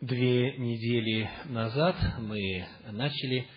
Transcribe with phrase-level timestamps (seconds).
[0.00, 3.48] Две недели назад мы начали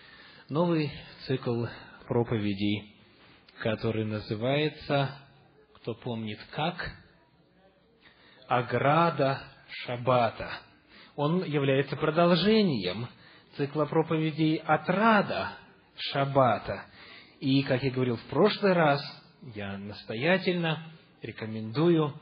[0.48, 0.90] новый
[1.28, 1.66] цикл
[2.08, 2.96] проповедей,
[3.60, 5.16] который называется,
[5.76, 6.96] кто помнит как,
[8.48, 9.40] «Ограда
[9.84, 10.50] Шаббата».
[11.14, 13.06] Он является продолжением
[13.56, 15.52] цикла проповедей «Отрада
[15.96, 16.86] Шаббата».
[17.38, 19.00] И, как я говорил в прошлый раз,
[19.54, 20.90] я настоятельно
[21.22, 22.12] рекомендую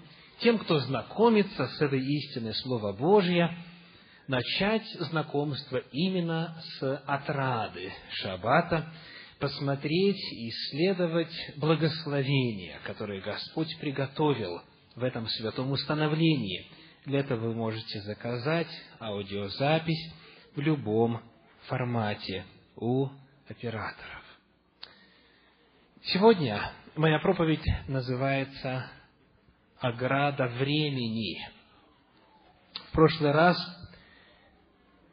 [0.41, 3.57] тем, кто знакомится с этой истиной Слова Божьего,
[4.31, 8.89] начать знакомство именно с отрады Шаббата,
[9.41, 14.63] посмотреть и исследовать благословения, которые Господь приготовил
[14.95, 16.65] в этом святом установлении.
[17.07, 18.69] Для этого вы можете заказать
[19.01, 20.13] аудиозапись
[20.55, 21.21] в любом
[21.67, 22.45] формате
[22.77, 23.09] у
[23.49, 24.23] операторов.
[26.03, 28.93] Сегодня моя проповедь называется
[29.81, 31.37] «Ограда времени».
[32.91, 33.57] В прошлый раз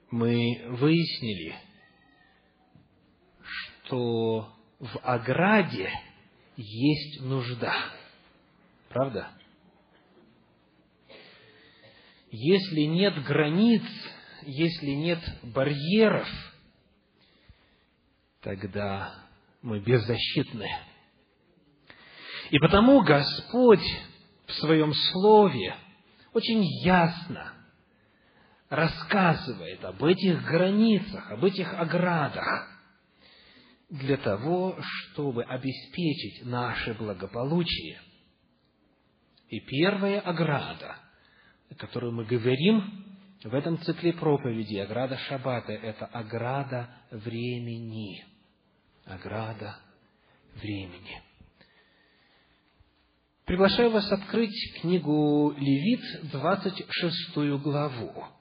[0.09, 1.55] мы выяснили,
[3.85, 5.91] что в ограде
[6.55, 7.73] есть нужда.
[8.89, 9.29] Правда?
[12.29, 13.83] Если нет границ,
[14.43, 16.27] если нет барьеров,
[18.41, 19.25] тогда
[19.61, 20.69] мы беззащитны.
[22.49, 23.85] И потому Господь
[24.45, 25.75] в Своем Слове
[26.33, 27.56] очень ясно
[28.69, 32.77] рассказывает об этих границах, об этих оградах,
[33.89, 38.01] для того, чтобы обеспечить наше благополучие.
[39.49, 40.97] И первая ограда,
[41.69, 43.05] о которой мы говорим
[43.43, 48.25] в этом цикле проповеди, ограда Шаббата, это ограда времени.
[49.05, 49.77] Ограда
[50.55, 51.21] времени.
[53.45, 58.36] Приглашаю вас открыть книгу Левит, 26 главу.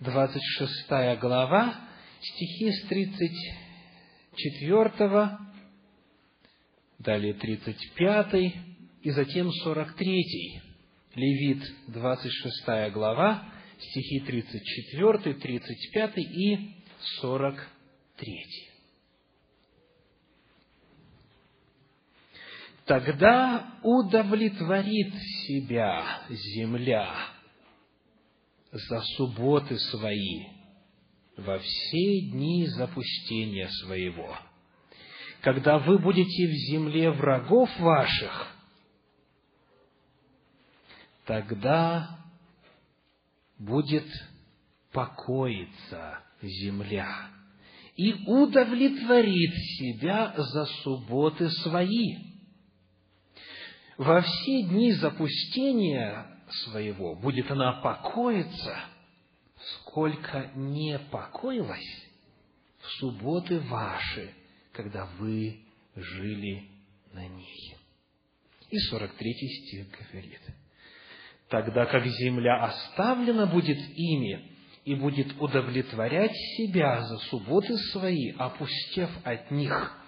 [0.00, 1.88] 26 глава,
[2.20, 5.38] стихи с 34,
[7.00, 8.34] далее 35
[9.02, 10.62] и затем 43.
[11.16, 16.76] Левит, 26 глава, стихи 34, 35 и
[17.20, 18.46] 43.
[22.84, 25.12] Тогда удовлетворит
[25.46, 27.37] себя земля
[28.72, 30.44] за субботы свои
[31.36, 34.36] во все дни запустения своего.
[35.40, 38.48] Когда вы будете в земле врагов ваших,
[41.24, 42.18] тогда
[43.58, 44.06] будет
[44.92, 47.30] покоиться земля
[47.96, 52.16] и удовлетворит себя за субботы свои.
[53.96, 58.76] Во все дни запустения своего, будет она покоиться,
[59.56, 62.06] сколько не покоилась
[62.80, 64.34] в субботы ваши,
[64.72, 65.60] когда вы
[65.94, 66.68] жили
[67.12, 67.76] на ней.
[68.70, 70.40] И 43 стих говорит,
[71.48, 79.50] тогда как земля оставлена будет ими, и будет удовлетворять себя за субботы свои, опустев от
[79.50, 79.98] них,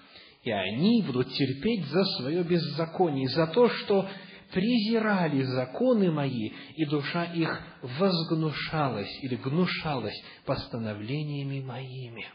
[0.43, 4.09] и они будут терпеть за свое беззаконие, за то, что
[4.53, 12.27] презирали законы мои, и душа их возгнушалась или гнушалась постановлениями моими.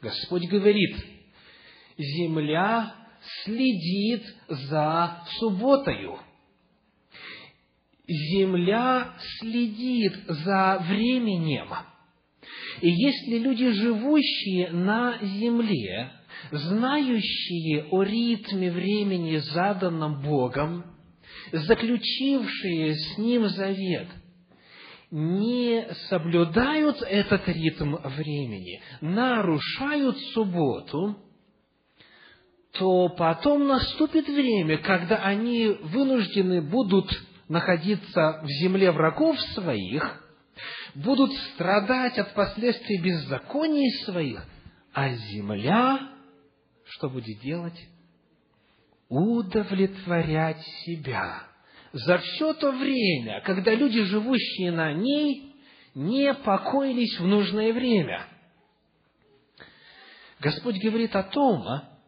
[0.00, 0.96] Господь говорит,
[1.96, 2.94] земля
[3.44, 6.18] следит за субботою.
[8.06, 11.68] Земля следит за временем.
[12.80, 16.12] И если люди, живущие на земле,
[16.52, 20.95] знающие о ритме времени, заданном Богом,
[21.52, 24.08] заключившие с Ним завет,
[25.10, 31.16] не соблюдают этот ритм времени, нарушают субботу,
[32.72, 37.08] то потом наступит время, когда они вынуждены будут
[37.48, 40.22] находиться в земле врагов своих,
[40.94, 44.44] будут страдать от последствий беззаконий своих,
[44.92, 46.16] а земля
[46.88, 47.78] что будет делать?
[49.08, 51.44] Удовлетворять себя
[51.92, 55.54] за все то время, когда люди, живущие на ней,
[55.94, 58.26] не покоились в нужное время.
[60.40, 61.98] Господь говорит о том, а,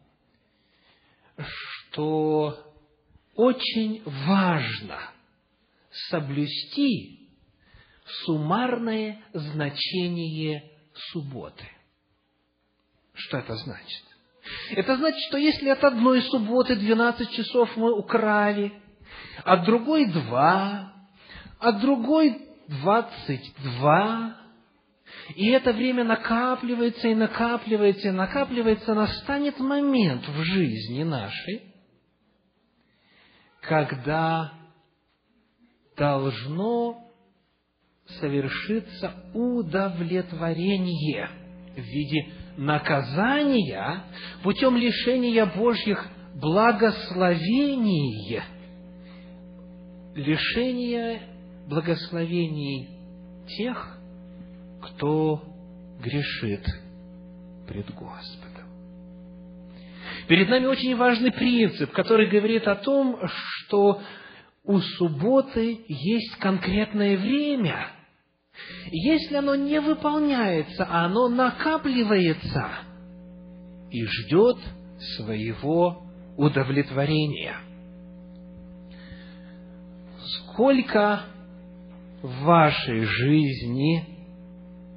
[1.89, 2.73] что
[3.35, 4.99] очень важно
[6.09, 7.29] соблюсти
[8.25, 10.71] суммарное значение
[11.11, 11.67] субботы.
[13.13, 14.08] Что это значит?
[14.71, 18.73] Это значит, что если от одной субботы 12 часов мы украли,
[19.43, 20.93] от другой два,
[21.59, 22.37] от другой
[22.67, 24.35] двадцать два,
[25.35, 31.73] и это время накапливается и накапливается и накапливается, настанет момент в жизни нашей,
[33.61, 34.53] когда
[35.97, 37.09] должно
[38.19, 41.29] совершиться удовлетворение
[41.75, 44.03] в виде наказания
[44.43, 48.41] путем лишения Божьих благословений,
[50.13, 51.21] лишения
[51.67, 52.89] благословений
[53.57, 53.97] тех,
[54.81, 55.41] кто
[56.03, 56.65] грешит
[57.65, 58.65] пред Господом.
[60.27, 64.01] Перед нами очень важный принцип, который говорит о том, что
[64.65, 67.87] у субботы есть конкретное время.
[68.91, 72.69] Если оно не выполняется, а оно накапливается
[73.91, 74.57] и ждет
[75.17, 76.03] своего
[76.37, 77.55] удовлетворения.
[80.19, 81.21] Сколько
[82.21, 84.05] в вашей жизни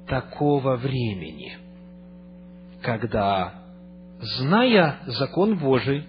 [0.07, 1.57] такого времени,
[2.81, 3.53] когда,
[4.19, 6.05] зная закон Божий,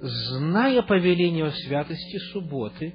[0.00, 2.94] зная повеление о святости субботы,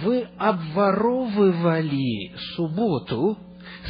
[0.00, 3.38] вы обворовывали субботу,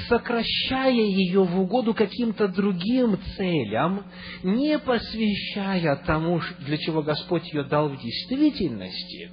[0.08, 4.04] сокращая ее в угоду каким-то другим целям,
[4.42, 9.30] не посвящая тому, для чего Господь ее дал в действительности.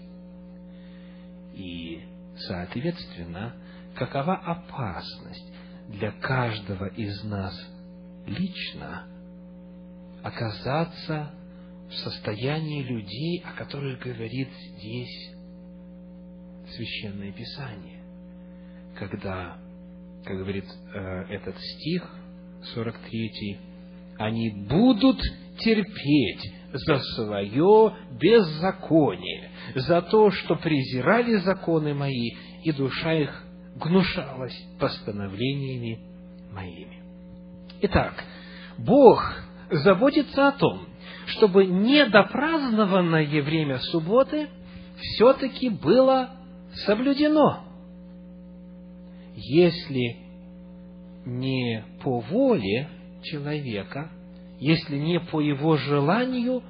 [1.56, 2.02] И,
[2.48, 3.56] соответственно,
[3.96, 5.52] какова опасность
[5.88, 7.54] для каждого из нас
[8.28, 9.08] лично
[10.24, 11.32] оказаться
[11.90, 15.39] в состоянии людей, о которых говорит здесь
[16.72, 18.04] Священное Писание.
[18.98, 19.58] Когда,
[20.26, 21.00] как говорит э,
[21.30, 22.04] этот стих,
[22.74, 23.58] 43,
[24.18, 25.22] они будут
[25.60, 32.32] терпеть за свое беззаконие, за то, что презирали законы мои,
[32.64, 33.44] и душа их
[33.76, 36.00] гнушалась постановлениями
[36.52, 37.02] моими.
[37.82, 38.24] Итак,
[38.78, 39.24] Бог
[39.72, 40.86] заботится о том,
[41.28, 44.50] чтобы недопразднованное время субботы
[44.98, 46.39] все-таки было
[46.86, 47.64] соблюдено.
[49.36, 50.18] Если
[51.26, 52.90] не по воле
[53.24, 54.12] человека,
[54.60, 56.64] если не по его желанию,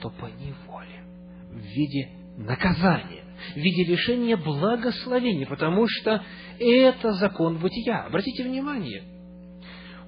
[0.00, 1.04] то по неволе,
[1.50, 6.22] в виде наказания, в виде лишения благословения, потому что
[6.58, 8.04] это закон бытия.
[8.04, 9.02] Обратите внимание,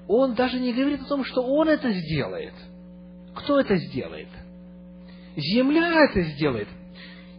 [0.07, 2.53] он даже не говорит о том, что он это сделает–
[3.35, 4.29] кто это сделает?
[5.35, 6.69] Земля это сделает.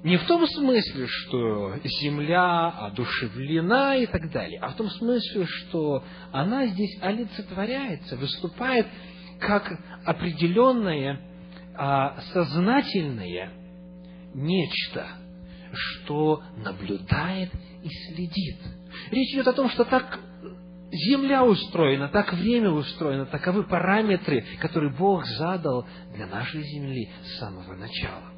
[0.03, 6.05] Не в том смысле, что земля одушевлена и так далее, а в том смысле, что
[6.33, 8.87] она здесь олицетворяется, выступает
[9.41, 9.73] как
[10.05, 11.21] определенное
[11.75, 13.51] а, сознательное
[14.35, 15.07] нечто,
[15.73, 17.51] что наблюдает
[17.83, 18.59] и следит.
[19.11, 20.21] Речь идет о том, что так
[20.93, 27.75] земля устроена, так время устроено, таковы параметры, которые Бог задал для нашей земли с самого
[27.75, 28.36] начала.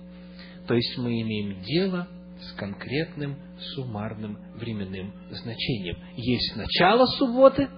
[0.69, 2.07] То есть мы имеем дело
[2.41, 3.37] с конкретным
[3.75, 5.97] суммарным временным значением.
[6.15, 7.69] Есть начало субботы,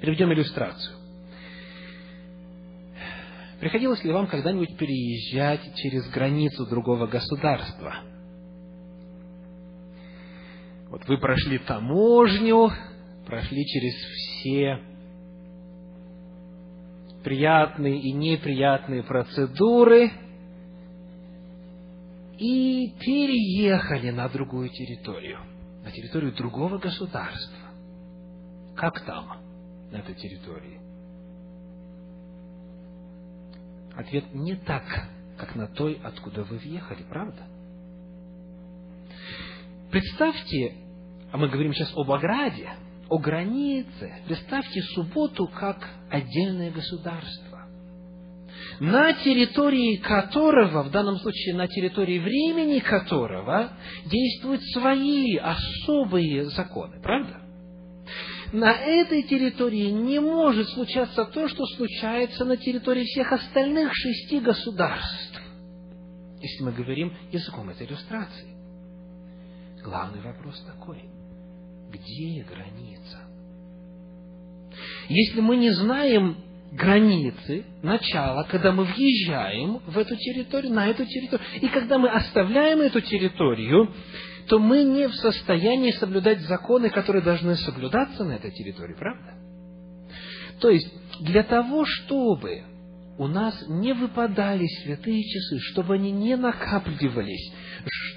[0.00, 0.96] Приведем иллюстрацию.
[3.60, 8.15] Приходилось ли вам когда-нибудь переезжать через границу другого государства?
[10.96, 12.70] Вот вы прошли таможню,
[13.26, 14.80] прошли через все
[17.22, 20.10] приятные и неприятные процедуры
[22.38, 25.40] и переехали на другую территорию,
[25.84, 27.68] на территорию другого государства.
[28.74, 29.42] Как там,
[29.92, 30.80] на этой территории?
[33.94, 34.84] Ответ не так,
[35.36, 37.42] как на той, откуда вы въехали, правда?
[39.90, 40.85] Представьте,
[41.32, 42.70] а мы говорим сейчас об ограде,
[43.08, 44.12] о границе.
[44.26, 47.66] Представьте субботу как отдельное государство,
[48.80, 53.72] на территории которого, в данном случае на территории времени которого,
[54.06, 57.46] действуют свои особые законы, правда?
[58.52, 65.40] на этой территории не может случаться то, что случается на территории всех остальных шести государств.
[66.40, 68.54] Если мы говорим языком этой иллюстрации.
[69.82, 71.15] Главный вопрос такой.
[71.90, 73.18] Где граница?
[75.08, 76.36] Если мы не знаем
[76.72, 82.80] границы, начала, когда мы въезжаем в эту территорию, на эту территорию, и когда мы оставляем
[82.80, 83.92] эту территорию,
[84.48, 89.34] то мы не в состоянии соблюдать законы, которые должны соблюдаться на этой территории, правда?
[90.60, 90.88] То есть,
[91.20, 92.62] для того, чтобы
[93.18, 97.52] у нас не выпадали святые часы, чтобы они не накапливались,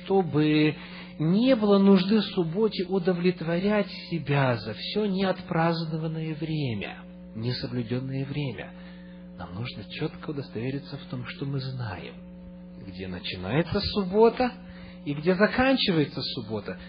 [0.03, 0.75] чтобы
[1.19, 7.03] не было нужды в субботе удовлетворять себя за все неотпразднованное время,
[7.35, 8.71] несоблюденное время.
[9.37, 12.15] Нам нужно четко удостовериться в том, что мы знаем,
[12.87, 14.51] где начинается суббота
[15.05, 16.79] и где заканчивается суббота,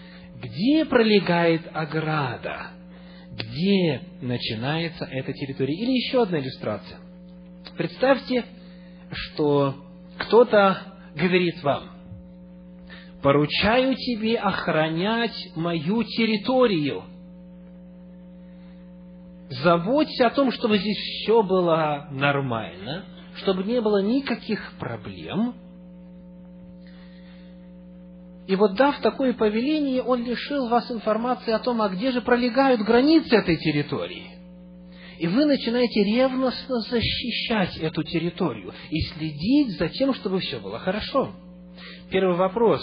[0.41, 2.71] где пролегает ограда,
[3.31, 5.75] где начинается эта территория.
[5.75, 6.99] Или еще одна иллюстрация.
[7.77, 8.45] Представьте,
[9.11, 9.75] что
[10.17, 10.77] кто-то
[11.15, 11.90] говорит вам,
[13.21, 17.03] поручаю тебе охранять мою территорию.
[19.63, 25.55] Заботься о том, чтобы здесь все было нормально, чтобы не было никаких проблем.
[28.47, 32.81] И вот дав такое повеление, он лишил вас информации о том, а где же пролегают
[32.81, 34.27] границы этой территории.
[35.19, 41.31] И вы начинаете ревностно защищать эту территорию и следить за тем, чтобы все было хорошо.
[42.09, 42.81] Первый вопрос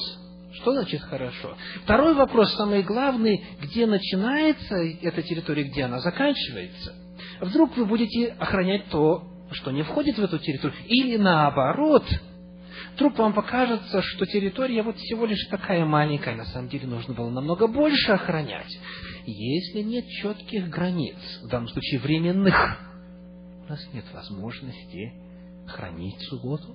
[0.55, 1.57] что значит хорошо?
[1.85, 6.95] Второй вопрос, самый главный, где начинается эта территория, где она заканчивается?
[7.41, 12.05] Вдруг вы будете охранять то, что не входит в эту территорию, или наоборот,
[12.95, 17.31] вдруг вам покажется, что территория вот всего лишь такая маленькая, на самом деле нужно было
[17.31, 18.79] намного больше охранять.
[19.27, 22.55] Если нет четких границ, в данном случае временных,
[23.67, 25.13] у нас нет возможности
[25.67, 26.75] хранить субботу,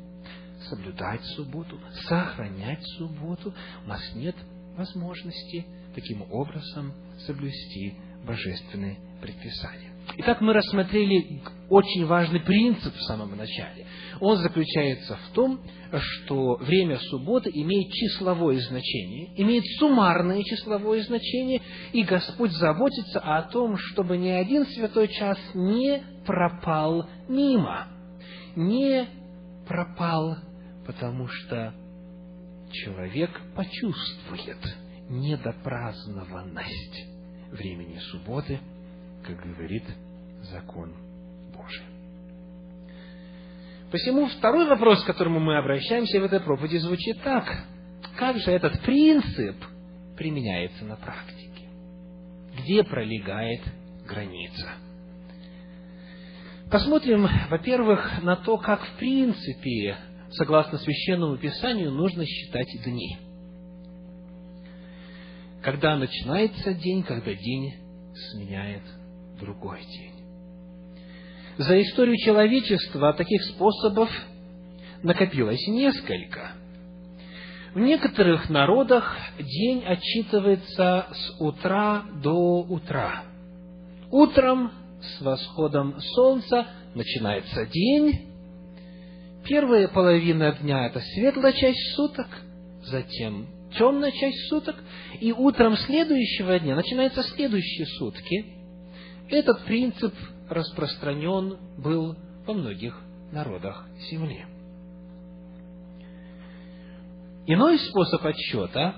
[0.69, 3.53] соблюдать субботу, сохранять субботу,
[3.85, 4.35] у нас нет
[4.75, 6.93] возможности таким образом
[7.25, 9.93] соблюсти божественные предписания.
[10.17, 13.85] Итак, мы рассмотрели очень важный принцип в самом начале.
[14.19, 15.59] Он заключается в том,
[15.99, 21.61] что время субботы имеет числовое значение, имеет суммарное числовое значение,
[21.93, 27.87] и Господь заботится о том, чтобы ни один святой час не пропал мимо,
[28.55, 29.07] не
[29.67, 30.37] пропал
[30.85, 31.73] потому что
[32.71, 34.57] человек почувствует
[35.09, 37.05] недопразднованность
[37.51, 38.59] времени субботы,
[39.25, 39.83] как говорит
[40.41, 40.93] закон
[41.55, 41.85] Божий.
[43.91, 47.45] Посему второй вопрос, к которому мы обращаемся в этой проповеди, звучит так.
[48.17, 49.55] Как же этот принцип
[50.17, 51.69] применяется на практике?
[52.57, 53.61] Где пролегает
[54.07, 54.67] граница?
[56.71, 59.95] Посмотрим, во-первых, на то, как в принципе
[60.37, 63.17] согласно священному писанию, нужно считать дни.
[65.61, 67.73] Когда начинается день, когда день
[68.31, 68.83] сменяет
[69.39, 70.13] другой день.
[71.57, 74.09] За историю человечества таких способов
[75.03, 76.51] накопилось несколько.
[77.73, 83.23] В некоторых народах день отчитывается с утра до утра.
[84.11, 84.71] Утром
[85.01, 88.32] с восходом солнца начинается день,
[89.45, 92.27] Первая половина дня– это светлая часть суток,
[92.83, 93.47] затем
[93.77, 94.75] темная часть суток,
[95.19, 98.45] и утром следующего дня начинаются следующие сутки.
[99.29, 100.13] Этот принцип
[100.49, 102.97] распространен был во многих
[103.31, 104.45] народах Земли.
[107.45, 108.95] Иной способ отсчета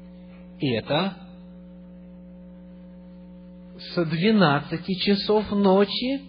[0.60, 1.14] –это
[3.78, 6.20] с 12 часов ночи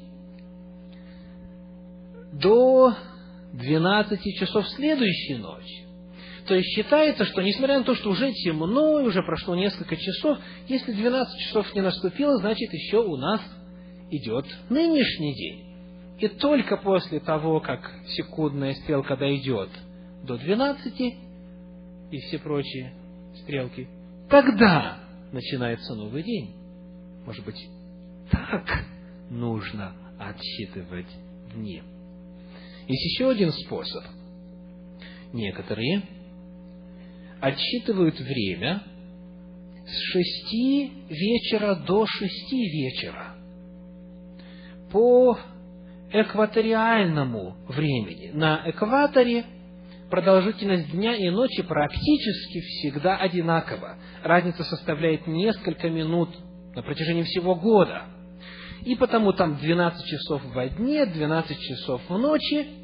[2.31, 2.95] до
[3.53, 5.85] 12 часов следующей ночи.
[6.47, 10.39] То есть считается, что несмотря на то, что уже темно, и уже прошло несколько часов,
[10.67, 13.41] если 12 часов не наступило, значит еще у нас
[14.09, 15.69] идет нынешний день.
[16.19, 19.69] И только после того, как секундная стрелка дойдет
[20.23, 20.99] до 12
[22.11, 22.93] и все прочие
[23.43, 23.87] стрелки,
[24.29, 24.99] тогда
[25.31, 26.55] начинается новый день.
[27.25, 27.69] Может быть,
[28.31, 28.85] так
[29.29, 31.07] нужно отсчитывать
[31.53, 31.83] дни.
[32.89, 34.03] Есть еще один способ.
[35.31, 36.01] Некоторые
[37.39, 38.81] отсчитывают время
[39.85, 43.35] с шести вечера до шести вечера
[44.91, 45.37] по
[46.11, 48.31] экваториальному времени.
[48.33, 49.45] На экваторе
[50.09, 53.97] продолжительность дня и ночи практически всегда одинакова.
[54.23, 56.29] Разница составляет несколько минут
[56.73, 58.05] на протяжении всего года.
[58.83, 62.78] И потому там 12 часов в дне, 12 часов в ночи,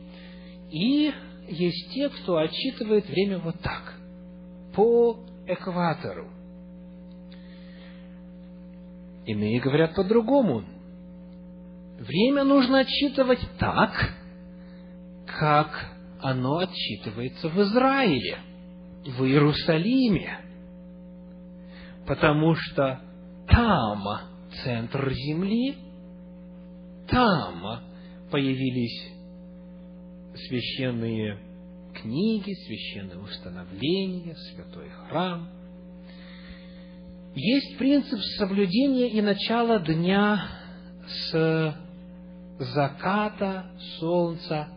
[0.72, 1.14] и
[1.48, 3.96] есть те, кто отчитывает время вот так,
[4.76, 6.30] по экватору.
[9.26, 10.64] Иные говорят по-другому.
[12.00, 13.92] Время нужно отсчитывать так,
[15.26, 18.38] как оно отсчитывается в Израиле,
[19.06, 20.40] в Иерусалиме.
[22.06, 23.02] Потому что
[23.48, 24.04] там
[24.64, 25.76] центр земли,
[27.08, 27.82] там
[28.30, 29.15] появились
[30.36, 31.40] священные
[31.94, 35.50] книги, священные установления, святой храм.
[37.36, 40.48] Есть принцип соблюдения и начала дня
[41.08, 41.76] с
[42.60, 44.70] заката солнца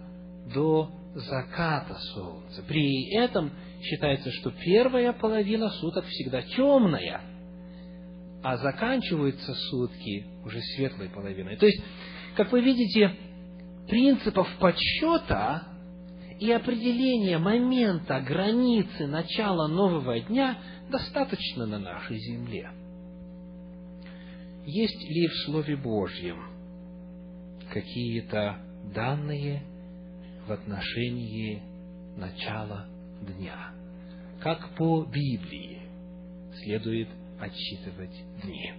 [0.53, 2.63] до заката солнца.
[2.67, 7.21] При этом считается, что первая половина суток всегда темная,
[8.43, 11.57] а заканчиваются сутки уже светлой половиной.
[11.57, 11.81] То есть,
[12.37, 13.15] как вы видите,
[13.89, 15.63] принципов подсчета
[16.39, 20.59] и определения момента, границы начала нового дня
[20.91, 22.71] достаточно на нашей земле.
[24.65, 26.39] Есть ли в Слове Божьем
[27.73, 28.59] какие-то
[28.95, 29.63] данные
[30.47, 31.63] в отношении
[32.17, 32.87] начала
[33.23, 33.73] дня?
[34.41, 35.83] Как по Библии
[36.63, 37.09] следует
[37.41, 38.73] отсчитывать дни?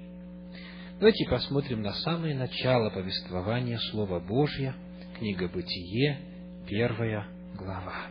[1.00, 4.76] Давайте посмотрим на самое начало повествования Слова Божьего,
[5.20, 6.18] книга Бытие,
[6.66, 8.08] первая глава.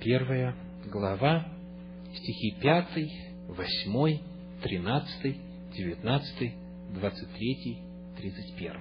[0.00, 0.54] Первая
[0.92, 1.46] глава,
[2.14, 2.86] стихи 5,
[3.48, 4.18] 8,
[4.62, 5.36] 13,
[5.74, 6.52] 19,
[6.90, 7.78] 23,
[8.18, 8.72] 31.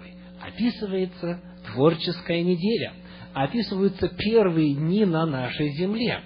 [0.41, 2.93] Описывается творческая неделя,
[3.33, 6.19] описываются первые дни на нашей земле.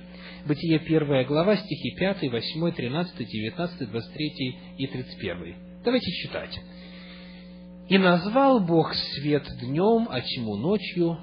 [0.47, 5.55] Бытие первая глава, стихи 5, 8, 13, 19, 23 и 31.
[5.83, 6.59] Давайте читать.
[7.89, 11.17] «И назвал Бог свет днем, а тьму ночью,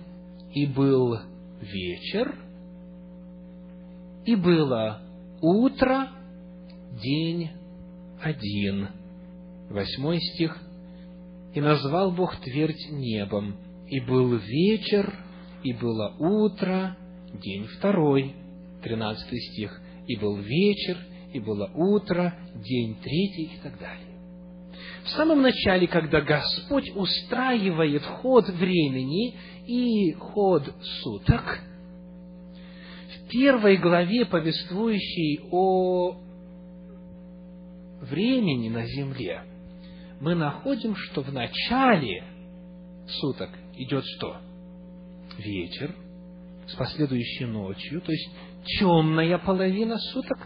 [0.53, 1.19] и был
[1.61, 2.35] вечер,
[4.25, 5.03] и было
[5.43, 6.09] утро,
[7.03, 7.51] день
[8.23, 8.89] один.
[9.69, 10.59] Восьмой стих.
[11.53, 13.57] И назвал Бог твердь небом,
[13.89, 15.13] и был вечер,
[15.63, 16.97] и было утро,
[17.35, 18.35] день второй.
[18.83, 19.81] Тринадцатый стих.
[20.07, 20.99] И был вечер,
[21.33, 24.14] и было утро, день третий и так далее.
[25.05, 29.35] В самом начале, когда Господь устраивает ход времени
[29.67, 30.63] и ход
[31.03, 31.61] суток,
[33.15, 36.17] в первой главе, повествующей о
[38.01, 39.45] времени на земле,
[40.21, 42.25] мы находим, что в начале
[43.07, 44.39] суток идет что?
[45.39, 45.95] Вечер
[46.67, 48.31] с последующей ночью, то есть
[48.79, 50.39] темная половина суток,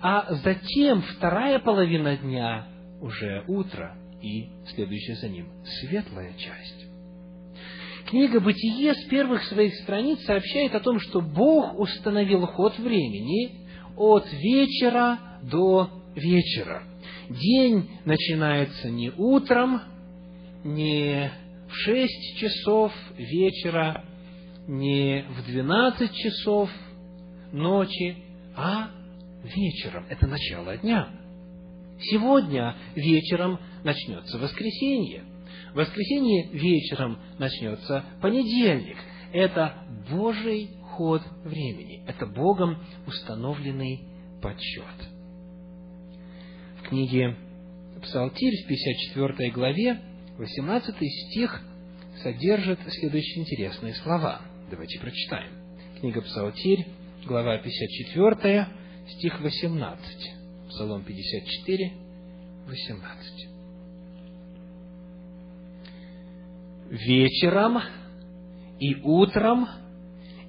[0.00, 2.66] а затем вторая половина дня
[3.00, 6.86] уже утро и следующая за ним светлая часть.
[8.06, 14.32] Книга «Бытие» с первых своих страниц сообщает о том, что Бог установил ход времени от
[14.32, 16.84] вечера до вечера.
[17.28, 19.82] День начинается не утром,
[20.64, 21.30] не
[21.68, 24.04] в шесть часов вечера,
[24.66, 26.70] не в двенадцать часов
[27.52, 28.16] ночи,
[28.56, 28.90] а
[29.44, 30.06] вечером.
[30.08, 31.17] Это начало дня.
[32.00, 35.24] Сегодня вечером начнется воскресенье.
[35.72, 38.96] В воскресенье вечером начнется понедельник.
[39.32, 39.74] Это
[40.10, 42.02] Божий ход времени.
[42.06, 44.00] Это Богом установленный
[44.40, 44.84] подсчет.
[46.80, 47.36] В книге
[48.02, 50.00] Псалтирь в 54 главе
[50.38, 51.60] 18 стих
[52.22, 54.40] содержит следующие интересные слова.
[54.70, 55.50] Давайте прочитаем.
[56.00, 56.86] Книга Псалтирь,
[57.26, 58.68] глава 54,
[59.08, 60.37] стих 18.
[60.68, 61.92] Псалом 54,
[62.66, 63.48] 18.
[66.90, 67.78] «Вечером
[68.78, 69.66] и утром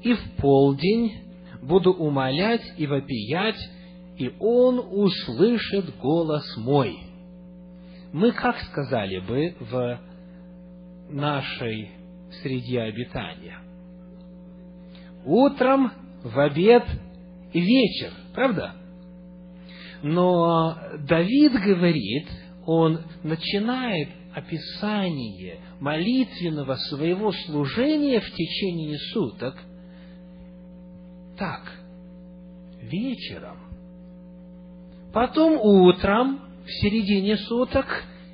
[0.02, 1.14] и в полдень
[1.62, 3.60] буду умолять и вопиять,
[4.18, 7.10] и Он услышит голос мой».
[8.12, 10.00] Мы как сказали бы в
[11.10, 11.92] нашей
[12.42, 13.60] среде обитания?
[15.26, 15.92] Утром,
[16.24, 16.86] в обед
[17.54, 18.74] и вечер, правда?
[20.02, 22.28] Но Давид говорит,
[22.66, 29.56] он начинает описание молитвенного своего служения в течение суток
[31.38, 31.72] так,
[32.82, 33.58] вечером,
[35.14, 37.86] потом утром, в середине суток,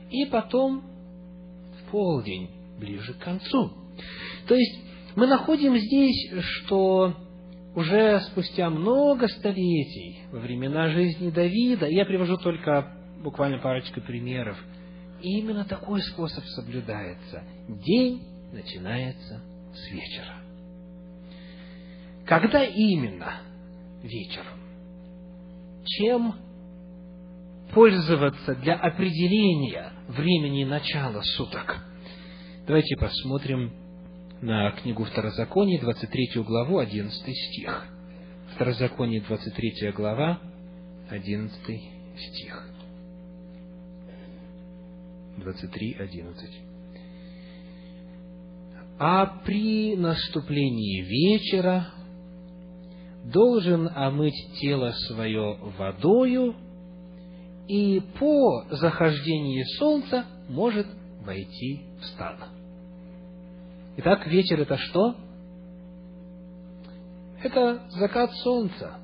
[0.10, 2.50] и потом в полдень,
[2.80, 3.72] ближе к концу.
[4.48, 4.80] То есть,
[5.16, 7.14] мы находим здесь, что
[7.76, 14.58] уже спустя много столетий, во времена жизни Давида, я привожу только буквально парочку примеров,
[15.22, 17.44] именно такой способ соблюдается.
[17.68, 19.42] День начинается
[19.74, 20.36] с вечера.
[22.26, 23.42] Когда именно
[24.02, 24.60] вечером?
[25.86, 26.36] Чем
[27.74, 31.78] пользоваться для определения времени начала суток?
[32.66, 33.85] Давайте посмотрим
[34.42, 37.88] на книгу Второзакония, 23 главу, 11 стих.
[38.56, 40.40] Второзаконие, 23 глава,
[41.10, 41.52] 11
[42.18, 42.70] стих.
[45.38, 46.50] 23, 11.
[48.98, 51.88] а при наступлении вечера
[53.26, 56.56] должен омыть тело свое водою,
[57.68, 60.88] и по захождении солнца может
[61.22, 62.55] войти в стадо.
[63.98, 65.16] Итак, вечер это что?
[67.42, 69.00] Это закат солнца.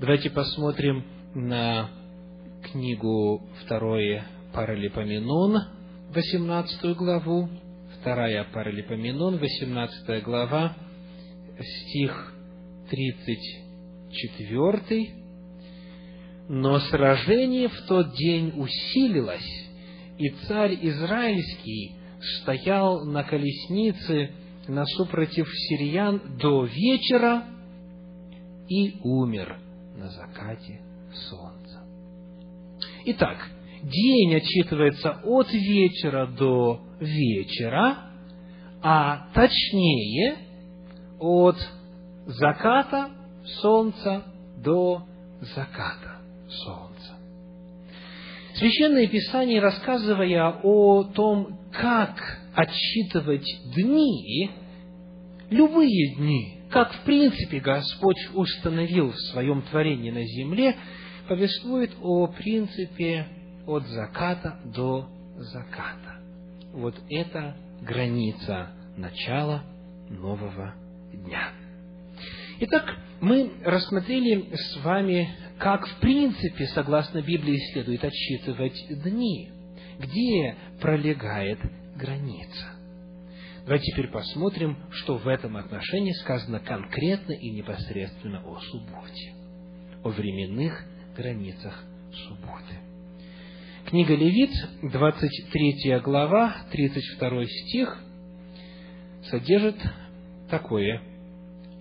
[0.00, 1.88] Давайте посмотрим на
[2.64, 5.56] книгу второе Паралипоменон,
[6.12, 7.48] 18 главу,
[8.00, 10.74] вторая Паралипоменон, 18 глава,
[11.60, 12.34] стих
[12.90, 15.14] 34.
[16.48, 19.68] «Но сражение в тот день усилилось,
[20.18, 22.01] и царь Израильский
[22.40, 24.30] стоял на колеснице
[24.68, 27.44] насупротив сириян до вечера
[28.68, 29.58] и умер
[29.96, 30.80] на закате
[31.12, 31.82] солнца.
[33.06, 33.50] Итак,
[33.82, 38.10] день отчитывается от вечера до вечера,
[38.82, 40.36] а точнее
[41.18, 41.56] от
[42.26, 43.10] заката
[43.60, 44.22] солнца
[44.58, 45.02] до
[45.40, 46.91] заката солнца.
[48.54, 52.16] Священное Писание, рассказывая о том, как
[52.54, 54.50] отсчитывать дни,
[55.50, 60.76] любые дни, как в принципе Господь установил в своем творении на земле,
[61.28, 63.26] повествует о принципе
[63.66, 66.20] от заката до заката.
[66.72, 69.62] Вот это граница начала
[70.10, 70.74] нового
[71.12, 71.52] дня.
[72.60, 72.84] Итак,
[73.20, 75.28] мы рассмотрели с вами,
[75.62, 79.48] как в принципе, согласно Библии, следует отсчитывать дни,
[80.00, 81.60] где пролегает
[81.94, 82.66] граница.
[83.64, 89.34] Давайте теперь посмотрим, что в этом отношении сказано конкретно и непосредственно о субботе,
[90.02, 90.84] о временных
[91.16, 91.84] границах
[92.26, 92.80] субботы.
[93.86, 94.50] Книга Левит,
[94.82, 98.02] 23 глава, 32 стих,
[99.30, 99.76] содержит
[100.50, 101.00] такое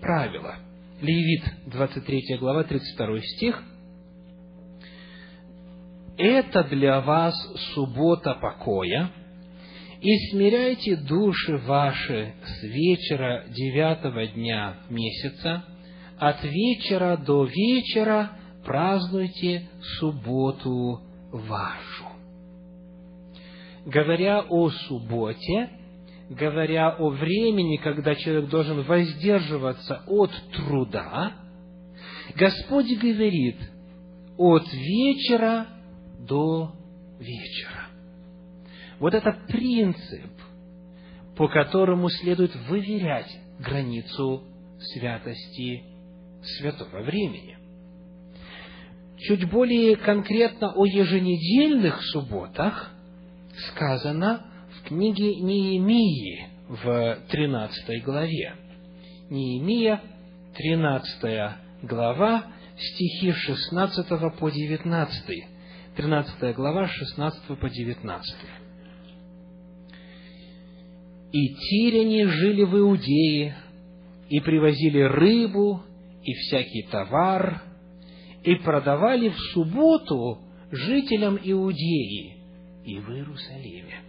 [0.01, 0.57] правило.
[1.01, 3.63] Левит, 23 глава, 32 стих.
[6.17, 7.33] «Это для вас
[7.73, 9.11] суббота покоя,
[10.01, 15.63] и смиряйте души ваши с вечера девятого дня месяца,
[16.17, 18.31] от вечера до вечера
[18.65, 19.69] празднуйте
[19.99, 22.05] субботу вашу.
[23.85, 25.69] Говоря о субботе,
[26.29, 31.33] говоря о времени, когда человек должен воздерживаться от труда,
[32.35, 33.57] Господь говорит
[34.37, 35.67] от вечера
[36.27, 36.73] до
[37.19, 37.87] вечера.
[38.99, 40.31] Вот это принцип,
[41.35, 44.43] по которому следует выверять границу
[44.79, 45.83] святости
[46.43, 47.57] святого времени.
[49.17, 52.91] Чуть более конкретно о еженедельных субботах
[53.69, 58.55] сказано в книге Неемии в 13 главе.
[59.29, 60.01] Неемия,
[60.55, 62.45] 13 глава,
[62.77, 65.50] стихи 16 по 19.
[65.95, 68.35] 13 глава, 16 по 19
[71.31, 73.55] и тирене жили в Иудее,
[74.29, 75.81] и привозили рыбу
[76.23, 77.63] и всякий товар,
[78.43, 80.39] и продавали в субботу
[80.71, 82.37] жителям Иудеи
[82.85, 84.01] и в Иерусалиме.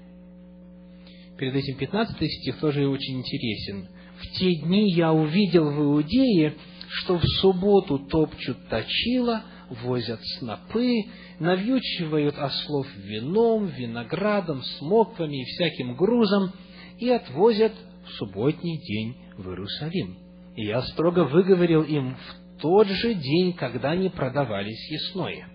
[1.38, 3.88] Перед этим 15 стих тоже очень интересен.
[4.18, 6.54] В те дни я увидел в Иудее,
[6.88, 9.42] что в субботу топчут точила,
[9.82, 11.04] возят снопы,
[11.38, 16.52] навьючивают ослов вином, виноградом, смоквами и всяким грузом,
[16.98, 17.72] и отвозят
[18.04, 20.18] в субботний день в Иерусалим.
[20.56, 25.48] И я строго выговорил им в тот же день, когда они продавались ясное.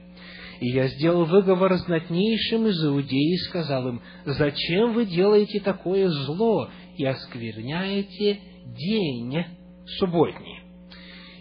[0.59, 6.69] И я сделал выговор знатнейшим из Иудеи и сказал им, «Зачем вы делаете такое зло
[6.97, 9.45] и оскверняете день
[9.99, 10.61] субботний?»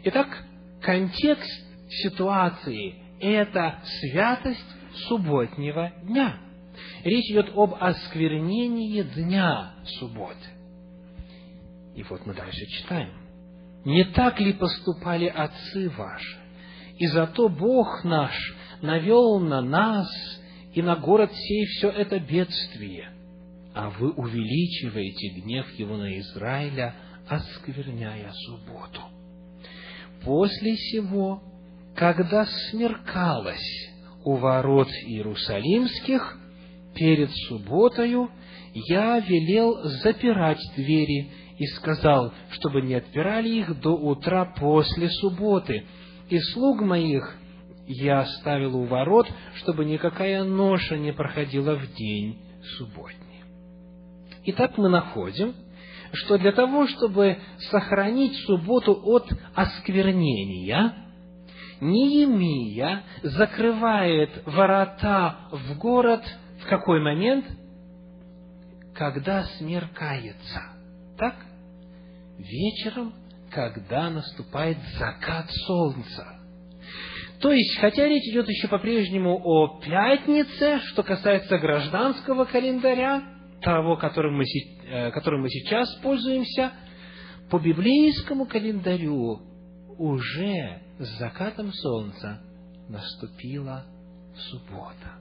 [0.04, 0.44] Итак,
[0.82, 4.76] контекст ситуации– это святость
[5.08, 6.38] субботнего дня–
[7.04, 10.48] Речь идет об осквернении дня субботы.
[11.94, 13.12] И вот мы дальше читаем.
[13.84, 16.38] «Не так ли поступали отцы ваши?
[16.98, 18.34] И зато Бог наш
[18.82, 20.08] навел на нас
[20.74, 23.10] и на город сей все это бедствие,
[23.74, 26.94] а вы увеличиваете гнев его на Израиля,
[27.28, 29.00] оскверняя субботу.
[30.24, 31.42] После сего,
[31.96, 33.90] когда смеркалось
[34.22, 36.38] у ворот Иерусалимских,
[36.94, 38.30] перед субботою
[38.74, 45.86] я велел запирать двери и сказал, чтобы не отпирали их до утра после субботы.
[46.28, 47.34] И слуг моих
[47.86, 52.38] я оставил у ворот, чтобы никакая ноша не проходила в день
[52.76, 53.42] субботний.
[54.44, 55.54] Итак, мы находим,
[56.12, 57.38] что для того, чтобы
[57.70, 61.05] сохранить субботу от осквернения,
[61.80, 66.22] Неемия закрывает ворота в город
[66.62, 67.44] в какой момент?
[68.94, 70.62] Когда смеркается.
[71.18, 71.34] Так?
[72.38, 73.12] Вечером,
[73.50, 76.26] когда наступает закат солнца.
[77.40, 83.22] То есть, хотя речь идет еще по-прежнему о пятнице, что касается гражданского календаря,
[83.60, 84.44] того, которым мы,
[84.88, 86.72] э, которым мы сейчас пользуемся,
[87.50, 89.40] по библейскому календарю
[89.98, 92.40] уже с закатом солнца
[92.88, 93.84] наступила
[94.50, 95.18] суббота.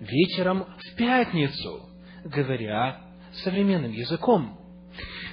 [0.00, 1.88] Вечером в пятницу,
[2.24, 3.00] говоря
[3.44, 4.58] современным языком.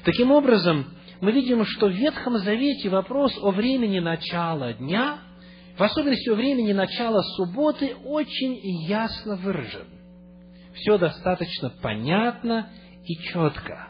[0.04, 0.86] Таким образом,
[1.22, 5.20] мы видим, что в Ветхом Завете вопрос о времени начала дня,
[5.78, 9.88] в особенности о времени начала субботы, очень ясно выражен.
[10.74, 12.70] Все достаточно понятно
[13.06, 13.88] и четко.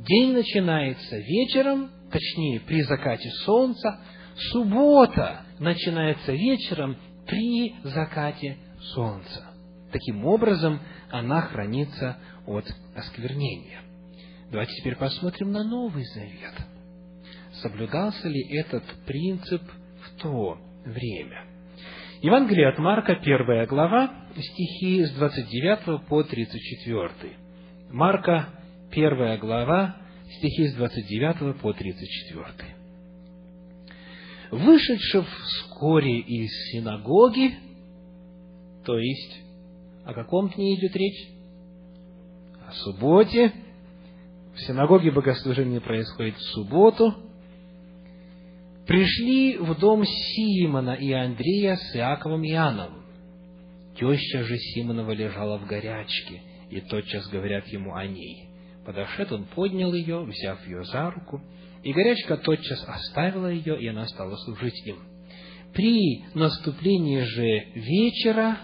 [0.00, 4.00] День начинается вечером, точнее, при закате солнца.
[4.36, 6.96] Суббота начинается вечером
[7.26, 8.58] при закате
[8.94, 9.44] солнца.
[9.92, 13.80] Таким образом, она хранится от осквернения.
[14.50, 16.54] Давайте теперь посмотрим на Новый Завет.
[17.62, 19.62] Соблюдался ли этот принцип
[20.02, 21.44] в то время?
[22.20, 27.10] Евангелие от Марка, первая глава, стихи с 29 по 34.
[27.90, 28.48] Марка,
[28.90, 29.96] первая глава,
[30.38, 32.75] стихи с 29 по 34.
[34.50, 37.54] Вышедший вскоре из синагоги,
[38.84, 39.40] то есть,
[40.04, 41.28] о каком дне идет речь?
[42.66, 43.52] О субботе.
[44.54, 47.14] В синагоге богослужение происходит в субботу.
[48.86, 53.02] Пришли в дом Симона и Андрея с Иаковом и Иоанном.
[53.96, 58.48] Теща же Симонова лежала в горячке, и тотчас говорят ему о ней.
[58.84, 61.42] Подошед, он поднял ее, взяв ее за руку,
[61.86, 64.98] и горячка тотчас оставила ее, и она стала служить им.
[65.72, 68.58] При наступлении же вечера,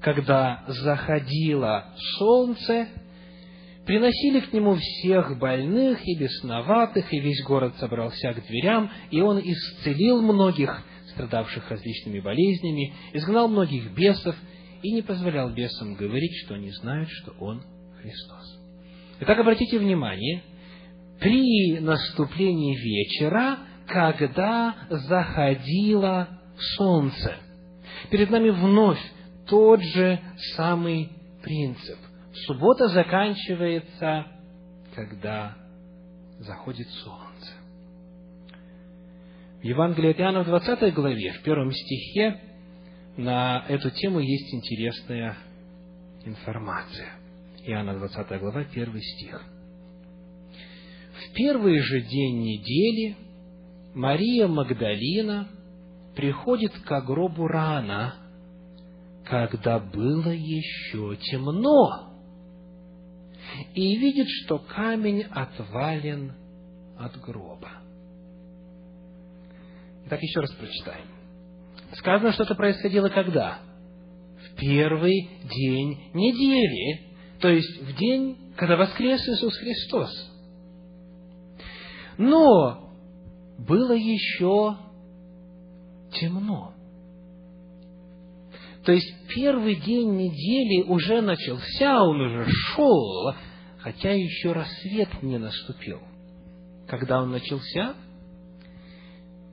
[0.00, 2.88] когда заходило солнце,
[3.86, 9.38] приносили к нему всех больных и бесноватых, и весь город собрался к дверям, и он
[9.38, 14.34] исцелил многих, страдавших различными болезнями, изгнал многих бесов,
[14.82, 17.62] и не позволял бесам говорить, что они знают, что он
[18.02, 18.58] Христос.
[19.20, 20.42] Итак, обратите внимание,
[21.20, 26.28] при наступлении вечера, когда заходило
[26.76, 27.36] солнце.
[28.10, 29.00] Перед нами вновь
[29.46, 30.20] тот же
[30.56, 31.10] самый
[31.42, 31.98] принцип.
[32.46, 34.26] Суббота заканчивается,
[34.94, 35.56] когда
[36.38, 37.52] заходит солнце.
[39.60, 42.40] В Евангелии от Иоанна в 20 главе, в первом стихе,
[43.16, 45.36] на эту тему есть интересная
[46.24, 47.08] информация.
[47.64, 49.42] Иоанна 20 глава, первый стих.
[51.28, 53.16] В первый же день недели
[53.94, 55.48] Мария Магдалина
[56.14, 58.14] приходит к гробу рано,
[59.24, 62.14] когда было еще темно,
[63.74, 66.32] и видит, что камень отвален
[66.98, 67.70] от гроба.
[70.06, 71.06] Итак, еще раз прочитаем.
[71.92, 73.58] Сказано, что это происходило когда?
[74.50, 80.37] В первый день недели, то есть в день, когда воскрес Иисус Христос.
[82.18, 82.90] Но
[83.58, 84.76] было еще
[86.12, 86.74] темно.
[88.84, 93.34] То есть первый день недели уже начался, он уже шел,
[93.78, 96.00] хотя еще рассвет не наступил.
[96.88, 97.94] Когда он начался?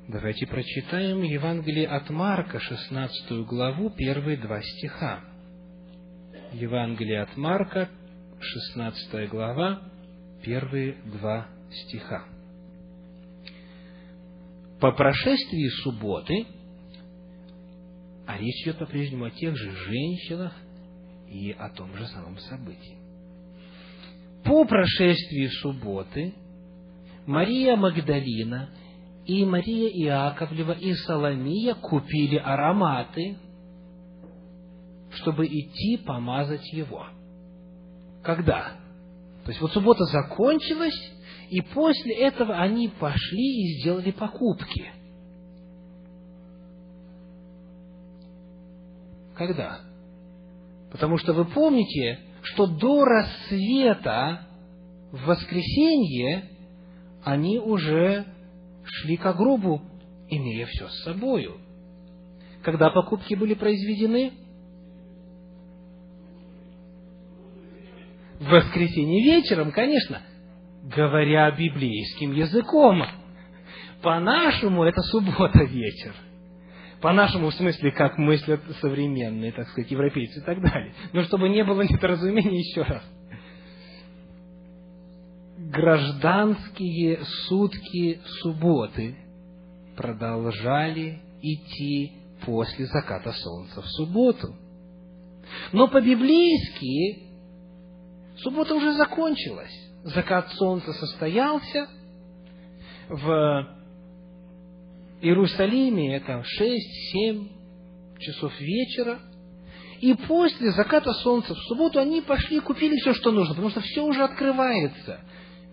[0.07, 5.21] Давайте прочитаем Евангелие от Марка, 16 главу, первые два стиха.
[6.53, 7.89] Евангелие от Марка,
[8.39, 9.81] 16 глава,
[10.43, 12.34] первые два стиха.
[14.79, 16.45] По прошествии субботы,
[18.27, 20.53] а речь идет по-прежнему о тех же женщинах
[21.29, 22.97] и о том же самом событии.
[24.43, 26.33] По прошествии субботы
[27.25, 28.69] Мария Магдалина
[29.25, 33.37] и Мария Иаковлева и Соломия купили ароматы
[35.15, 37.07] чтобы идти помазать его.
[38.23, 38.73] Когда?
[39.45, 41.13] То есть вот суббота закончилась,
[41.51, 44.91] и после этого они пошли и сделали покупки.
[49.35, 49.81] Когда?
[50.91, 54.47] Потому что вы помните, что до рассвета
[55.11, 56.49] в воскресенье
[57.23, 58.25] они уже
[58.83, 59.81] шли к гробу,
[60.27, 61.57] имея все с собою.
[62.63, 64.33] Когда покупки были произведены?
[68.39, 70.21] В воскресенье вечером, конечно,
[70.83, 73.03] говоря библейским языком.
[74.01, 76.13] По-нашему это суббота вечер.
[77.01, 80.93] По-нашему, в смысле, как мыслят современные, так сказать, европейцы и так далее.
[81.13, 83.03] Но чтобы не было недоразумений еще раз.
[85.57, 89.15] Гражданские сутки субботы
[89.95, 92.13] продолжали идти
[92.45, 94.55] после заката солнца в субботу.
[95.71, 97.24] Но по-библейски
[98.45, 99.73] суббота уже закончилась.
[100.03, 101.87] Закат солнца состоялся.
[103.09, 103.67] В
[105.21, 107.47] Иерусалиме это 6-7
[108.19, 109.19] часов вечера.
[109.99, 113.81] И после заката солнца в субботу они пошли и купили все, что нужно, потому что
[113.81, 115.21] все уже открывается.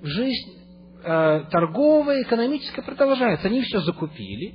[0.00, 0.58] Жизнь
[1.04, 3.48] э, торговая, экономическая продолжается.
[3.48, 4.54] Они все закупили,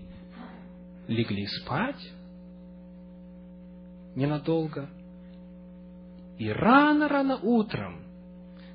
[1.08, 2.02] легли спать
[4.16, 4.90] ненадолго.
[6.40, 8.07] И рано-рано утром,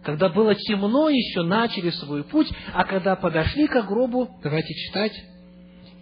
[0.05, 5.13] когда было темно еще, начали свой путь, а когда подошли к гробу, давайте читать,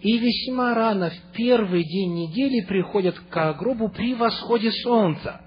[0.01, 5.41] и весьма рано, в первый день недели, приходят к гробу при восходе солнца.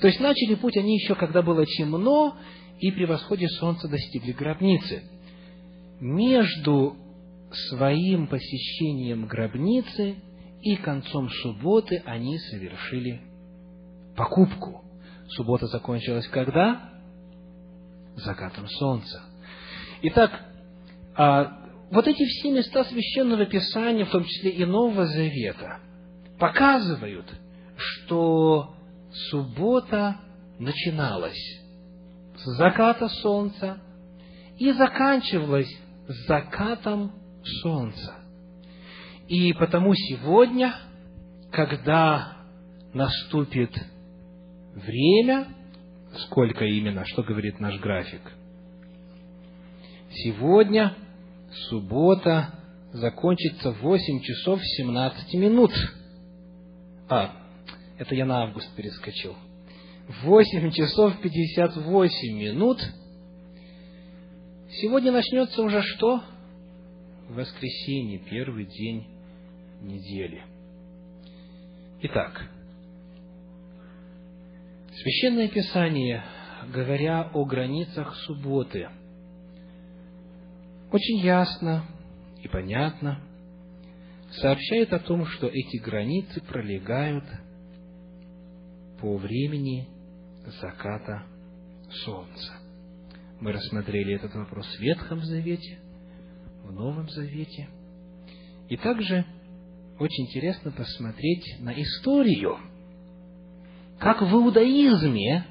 [0.00, 2.36] То есть начали путь они еще, когда было темно,
[2.80, 5.02] и при восходе солнца достигли гробницы.
[6.00, 6.96] Между
[7.68, 10.16] своим посещением гробницы
[10.62, 13.20] и концом субботы они совершили
[14.16, 14.84] покупку.
[15.28, 16.97] Суббота закончилась когда?
[18.18, 19.22] Закатом солнца.
[20.02, 20.32] Итак,
[21.16, 21.58] а,
[21.90, 25.80] вот эти все места священного писания, в том числе и Нового Завета,
[26.38, 27.26] показывают,
[27.76, 28.74] что
[29.30, 30.16] суббота
[30.58, 31.60] начиналась
[32.36, 33.80] с заката солнца
[34.58, 35.72] и заканчивалась
[36.06, 37.12] с закатом
[37.62, 38.16] солнца.
[39.28, 40.74] И потому сегодня,
[41.52, 42.36] когда
[42.94, 43.72] наступит
[44.74, 45.48] время,
[46.26, 48.20] сколько именно, что говорит наш график,
[50.10, 50.94] сегодня
[51.68, 52.54] суббота
[52.92, 55.72] закончится в 8 часов 17 минут.
[57.08, 57.32] А,
[57.98, 59.36] это я на август перескочил.
[60.22, 62.80] 8 часов 58 минут.
[64.70, 66.22] Сегодня начнется уже что?
[67.28, 69.06] Воскресенье, первый день
[69.82, 70.42] недели.
[72.02, 72.50] Итак,
[75.02, 76.24] Священное Писание,
[76.74, 78.88] говоря о границах субботы,
[80.90, 81.84] очень ясно
[82.42, 83.20] и понятно
[84.32, 87.24] сообщает о том, что эти границы пролегают
[89.00, 89.86] по времени
[90.60, 91.22] заката
[92.04, 92.54] солнца.
[93.40, 95.78] Мы рассмотрели этот вопрос в Ветхом Завете,
[96.64, 97.68] в Новом Завете.
[98.68, 99.24] И также
[100.00, 102.58] очень интересно посмотреть на историю,
[103.98, 105.44] как в иудаизме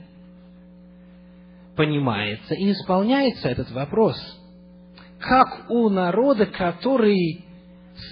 [1.76, 4.18] понимается и исполняется этот вопрос.
[5.20, 7.44] Как у народа, который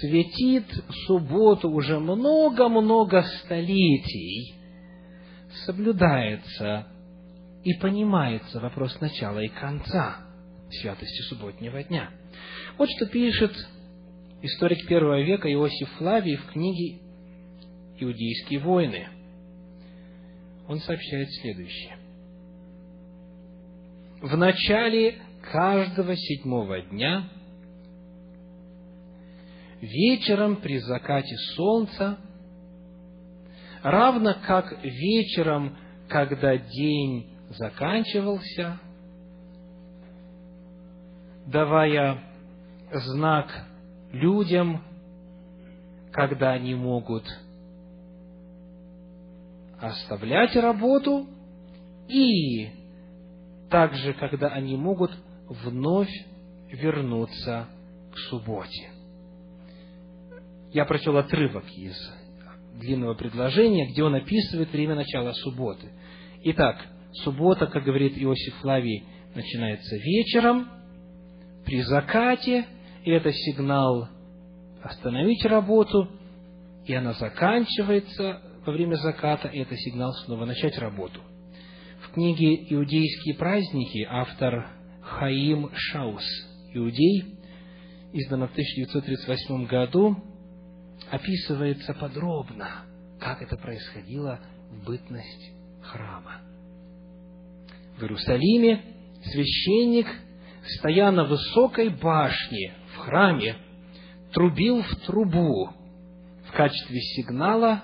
[0.00, 0.66] светит
[1.06, 4.54] субботу уже много-много столетий,
[5.64, 6.86] соблюдается
[7.64, 10.18] и понимается вопрос начала и конца
[10.70, 12.10] святости субботнего дня.
[12.76, 13.52] Вот что пишет
[14.42, 17.00] историк первого века Иосиф Флавий в книге
[17.98, 19.08] «Иудейские войны».
[20.68, 21.96] Он сообщает следующее.
[24.20, 25.16] В начале
[25.52, 27.28] каждого седьмого дня
[29.80, 32.18] вечером при закате солнца,
[33.82, 35.76] равно как вечером,
[36.08, 38.80] когда день заканчивался,
[41.46, 42.22] давая
[42.90, 43.48] знак
[44.12, 44.82] людям,
[46.12, 47.24] когда они могут
[49.80, 51.26] оставлять работу
[52.08, 52.68] и
[53.70, 55.10] также, когда они могут
[55.48, 56.10] вновь
[56.70, 57.68] вернуться
[58.12, 58.90] к субботе.
[60.72, 61.96] Я прочел отрывок из
[62.74, 65.88] длинного предложения, где он описывает время начала субботы.
[66.42, 66.86] Итак,
[67.24, 69.04] суббота, как говорит Иосиф Флавий,
[69.34, 70.68] начинается вечером,
[71.64, 72.64] при закате,
[73.04, 74.08] и это сигнал
[74.82, 76.08] остановить работу,
[76.84, 81.20] и она заканчивается во время заката, это сигнал снова начать работу.
[82.02, 84.66] В книге «Иудейские праздники» автор
[85.02, 86.24] Хаим Шаус,
[86.74, 87.38] иудей,
[88.12, 90.16] издана в 1938 году,
[91.10, 92.84] описывается подробно,
[93.20, 94.40] как это происходило
[94.70, 95.52] в бытность
[95.82, 96.40] храма.
[97.98, 98.82] В Иерусалиме
[99.22, 100.08] священник,
[100.78, 103.56] стоя на высокой башне в храме,
[104.32, 105.70] трубил в трубу
[106.48, 107.82] в качестве сигнала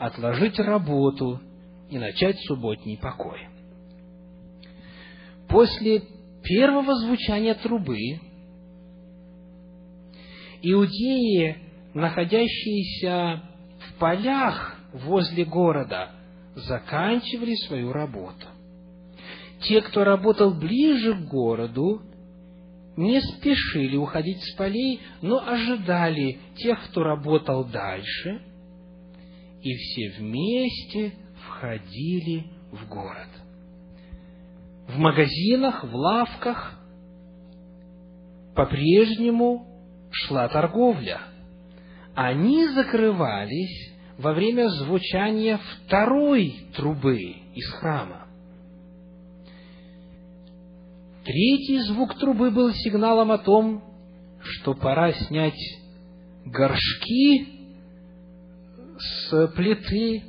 [0.00, 1.40] отложить работу
[1.90, 3.46] и начать субботний покой.
[5.48, 6.02] после
[6.42, 7.98] первого звучания трубы
[10.62, 11.56] иудеи,
[11.92, 13.42] находящиеся
[13.78, 16.12] в полях возле города,
[16.54, 18.46] заканчивали свою работу.
[19.62, 22.00] Те, кто работал ближе к городу,
[22.96, 28.40] не спешили уходить с полей, но ожидали тех, кто работал дальше,
[29.62, 31.14] и все вместе
[31.46, 33.28] входили в город.
[34.88, 36.78] В магазинах, в лавках
[38.54, 39.66] по-прежнему
[40.10, 41.20] шла торговля.
[42.14, 47.18] Они закрывались во время звучания второй трубы
[47.54, 48.26] из храма.
[51.24, 53.84] Третий звук трубы был сигналом о том,
[54.42, 55.60] что пора снять
[56.44, 57.59] горшки
[59.00, 60.22] с плиты,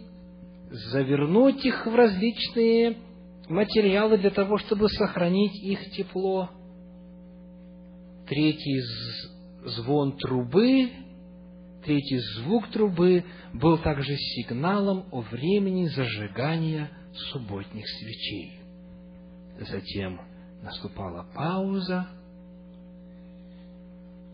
[0.70, 2.98] завернуть их в различные
[3.50, 6.50] материалы для того, чтобы сохранить их тепло.
[8.28, 8.82] Третий
[9.66, 10.90] звон трубы,
[11.84, 16.90] третий звук трубы был также сигналом о времени зажигания
[17.32, 18.62] субботних свечей.
[19.60, 20.22] Затем
[20.64, 22.08] наступала пауза,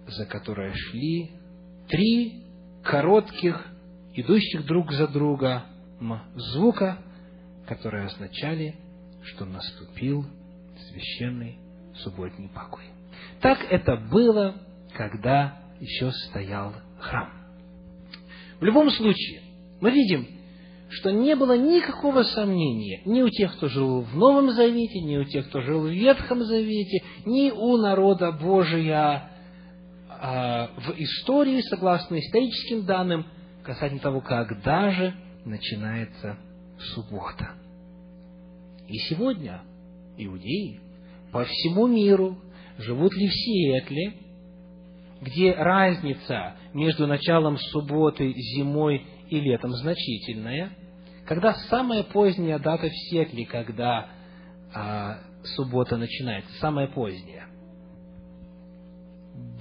[0.08, 1.32] за которой шли
[1.90, 2.44] три
[2.84, 3.66] коротких,
[4.18, 5.66] идущих друг за друга
[6.36, 6.98] звука,
[7.68, 8.76] которые означали,
[9.24, 10.26] что наступил
[10.90, 11.60] священный
[12.04, 12.86] субботний покой.
[13.42, 14.56] Так это было,
[14.94, 17.32] когда еще стоял храм.
[18.60, 19.42] В любом случае,
[19.82, 20.28] мы видим,
[20.90, 25.26] что не было никакого сомнения ни у тех, кто жил в Новом Завете, ни у
[25.26, 29.30] тех, кто жил в Ветхом Завете, ни у народа Божия
[30.10, 33.26] а, в истории, согласно историческим данным,
[33.68, 35.14] касательно того, когда же
[35.44, 36.38] начинается
[36.94, 37.52] суббота.
[38.88, 39.62] И сегодня
[40.18, 40.80] иудеи
[41.34, 42.38] по всему миру
[42.78, 44.14] живут ли в Сиэтле,
[45.22, 50.72] где разница между началом субботы зимой и летом значительная,
[51.26, 54.08] когда самая поздняя дата в Сиэтле, когда
[54.74, 57.48] а, суббота начинается, самая поздняя?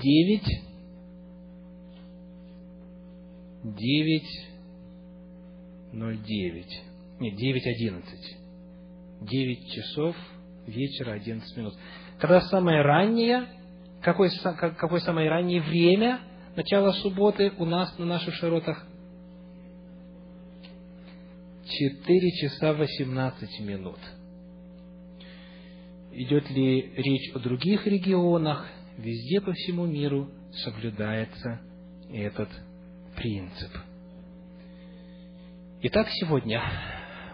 [0.01, 0.66] Девять,
[3.75, 4.49] девять,
[5.93, 6.83] ноль девять,
[7.21, 8.37] нет, девять одиннадцать,
[9.23, 10.17] девять часов
[10.67, 11.75] вечера одиннадцать минут.
[12.19, 13.47] Когда самое раннее
[14.03, 16.21] Какое, какое самое раннее время
[16.55, 18.87] начала субботы у нас на наших широтах?
[21.67, 23.99] Четыре часа восемнадцать минут.
[26.13, 28.65] Идет ли речь о других регионах?
[28.97, 31.61] Везде по всему миру соблюдается
[32.13, 32.49] этот
[33.17, 33.71] принцип.
[35.83, 36.63] Итак, сегодня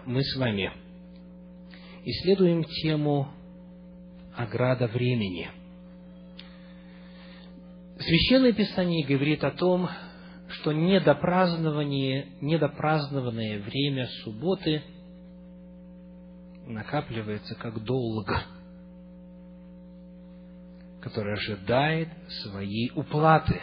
[0.05, 0.71] мы с вами
[2.05, 3.31] исследуем тему
[4.35, 5.49] ограда времени–
[8.05, 9.87] Священное Писание говорит о том,
[10.49, 14.83] что недопразднование, недопразднованное время субботы
[16.67, 18.27] накапливается как долг,
[21.01, 22.09] который ожидает
[22.43, 23.61] своей уплаты,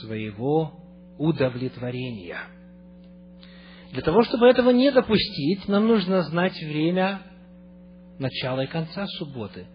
[0.00, 0.72] своего
[1.18, 2.38] удовлетворения.
[3.92, 7.22] Для того, чтобы этого не допустить, нам нужно знать время
[8.18, 9.66] начала и конца субботы,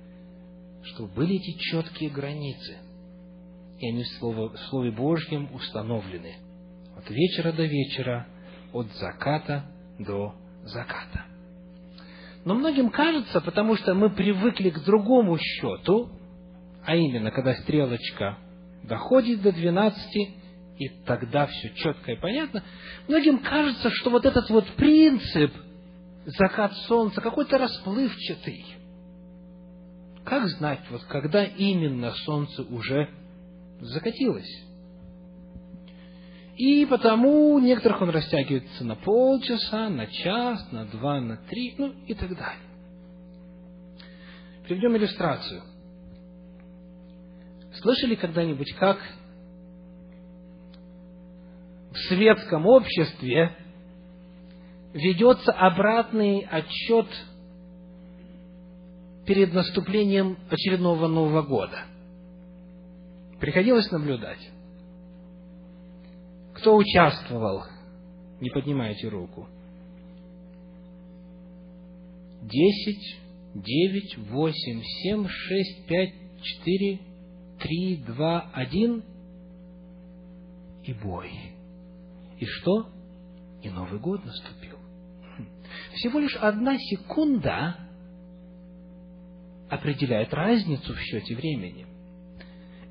[0.83, 2.77] чтобы были эти четкие границы
[3.79, 6.35] и они в Слове, в Слове Божьем установлены.
[6.97, 8.27] От вечера до вечера,
[8.71, 9.65] от заката
[9.99, 11.25] до заката.
[12.45, 16.09] Но многим кажется, потому что мы привыкли к другому счету,
[16.85, 18.37] а именно, когда стрелочка
[18.87, 20.15] доходит до 12,
[20.77, 22.63] и тогда все четко и понятно,
[23.07, 25.53] многим кажется, что вот этот вот принцип
[26.25, 28.65] закат солнца какой-то расплывчатый.
[30.23, 33.09] Как знать, вот когда именно солнце уже
[33.79, 34.65] закатилось.
[36.57, 42.13] И потому некоторых он растягивается на полчаса, на час, на два, на три, ну и
[42.13, 42.63] так далее.
[44.63, 45.61] Приведем иллюстрацию.
[47.81, 48.97] Слышали когда-нибудь, как
[51.91, 53.55] в светском обществе
[54.93, 57.07] ведется обратный отчет
[59.25, 61.85] перед наступлением очередного Нового года–
[63.39, 64.39] Приходилось наблюдать.
[66.55, 67.63] Кто участвовал?
[68.39, 69.47] Не поднимайте руку.
[72.41, 73.19] Десять,
[73.53, 76.99] девять, восемь, семь, шесть, пять, четыре,
[77.65, 79.03] три, два, один
[80.83, 81.31] и бой.
[82.37, 82.89] И что?
[83.63, 84.77] И Новый год наступил.
[85.95, 87.75] Всего лишь одна секунда
[89.67, 91.87] определяет разницу в счете времени.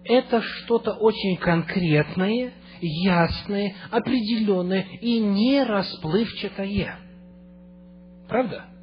[0.02, 6.98] Это что-то очень конкретное, ясное, определенное и не расплывчатое.
[8.28, 8.73] Правда?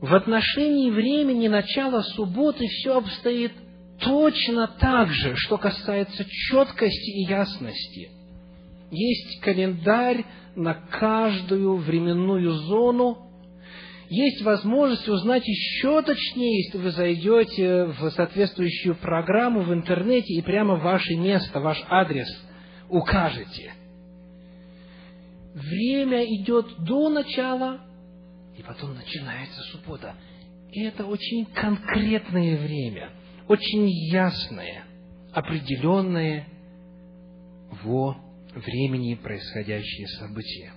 [0.00, 3.52] В отношении времени начала субботы все обстоит
[4.00, 8.10] точно так же, что касается четкости и ясности.
[8.90, 10.24] Есть календарь
[10.54, 13.28] на каждую временную зону,
[14.08, 20.76] есть возможность узнать еще точнее, если вы зайдете в соответствующую программу в интернете и прямо
[20.76, 22.28] ваше место, ваш адрес
[22.88, 23.74] укажете.
[25.54, 27.80] Время идет до начала,
[28.58, 30.14] и потом начинается суббота.
[30.70, 33.10] И это очень конкретное время,
[33.46, 34.84] очень ясное,
[35.32, 36.46] определенное
[37.84, 38.16] во
[38.54, 40.72] времени происходящие события.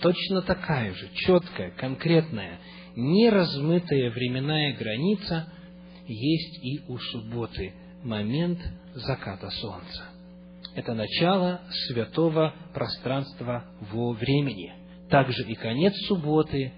[0.00, 2.58] Точно такая же, четкая, конкретная,
[2.96, 5.48] неразмытая временная граница
[6.06, 7.72] есть и у субботы,
[8.02, 8.58] момент
[8.94, 10.08] заката солнца.
[10.74, 14.81] Это начало святого пространства во времени.
[15.12, 16.72] Также и конец субботы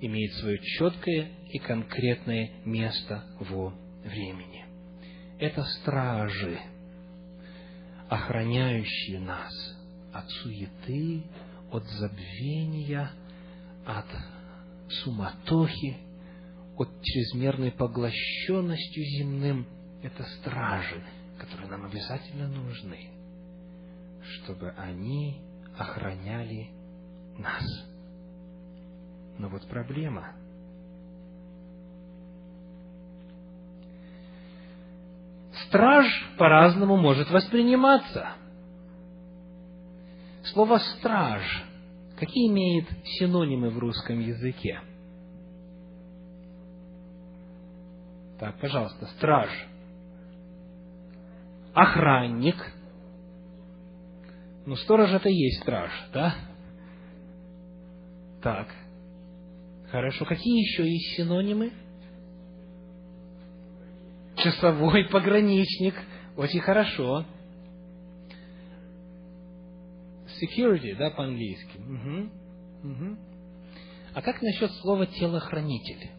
[0.00, 4.64] имеет свое четкое и конкретное место во времени.
[5.38, 6.58] Это стражи,
[8.08, 9.52] охраняющие нас
[10.14, 11.24] от суеты,
[11.70, 13.10] от забвения,
[13.84, 14.06] от
[15.04, 15.98] суматохи,
[16.78, 19.66] от чрезмерной поглощенностью земным.
[20.02, 21.04] Это стражи,
[21.38, 23.10] которые нам обязательно нужны,
[24.22, 25.42] чтобы они
[25.76, 26.77] охраняли
[27.38, 27.64] нас.
[29.38, 30.32] Но вот проблема.
[35.66, 36.06] Страж
[36.38, 38.32] по-разному может восприниматься–
[40.52, 41.42] Слово «страж»
[42.16, 44.80] какие имеет синонимы в русском языке?
[48.40, 49.50] Так, пожалуйста, страж.
[51.74, 52.56] Охранник.
[54.66, 56.34] Ну, сторож это и есть страж, да?
[58.42, 58.68] Так.
[59.90, 60.24] Хорошо.
[60.24, 61.72] Какие еще есть синонимы?
[64.36, 65.94] Часовой пограничник.
[66.36, 67.24] Очень хорошо
[70.42, 71.78] security, да, по-английски.
[71.78, 72.90] Угу.
[72.90, 73.18] Угу.
[74.14, 76.10] А как насчет слова телохранитель?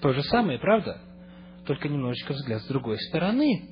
[0.00, 1.00] То же самое, правда?
[1.66, 3.70] Только немножечко взгляд с другой стороны.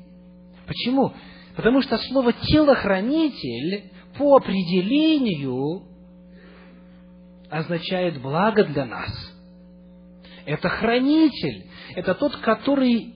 [0.67, 1.13] Почему?
[1.55, 5.83] Потому что слово телохранитель по определению
[7.51, 9.11] означает благо для нас.
[10.47, 11.71] Это хранитель.
[11.95, 13.15] Это тот, который